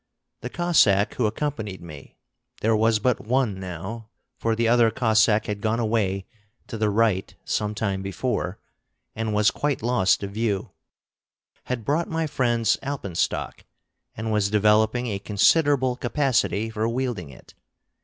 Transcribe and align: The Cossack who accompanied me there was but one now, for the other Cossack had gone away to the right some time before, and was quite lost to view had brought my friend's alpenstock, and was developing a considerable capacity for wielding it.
The 0.39 0.49
Cossack 0.49 1.13
who 1.13 1.27
accompanied 1.27 1.79
me 1.79 2.17
there 2.61 2.75
was 2.75 2.97
but 2.97 3.21
one 3.23 3.59
now, 3.59 4.09
for 4.35 4.55
the 4.55 4.67
other 4.67 4.89
Cossack 4.89 5.45
had 5.45 5.61
gone 5.61 5.79
away 5.79 6.25
to 6.65 6.75
the 6.79 6.89
right 6.89 7.31
some 7.45 7.75
time 7.75 8.01
before, 8.01 8.57
and 9.15 9.31
was 9.31 9.51
quite 9.51 9.83
lost 9.83 10.21
to 10.21 10.27
view 10.27 10.71
had 11.65 11.85
brought 11.85 12.09
my 12.09 12.25
friend's 12.25 12.77
alpenstock, 12.81 13.63
and 14.17 14.31
was 14.31 14.49
developing 14.49 15.05
a 15.05 15.19
considerable 15.19 15.95
capacity 15.95 16.71
for 16.71 16.89
wielding 16.89 17.29
it. 17.29 17.53